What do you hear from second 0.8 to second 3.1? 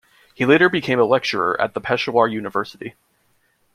a lecturer at the Peshawar University.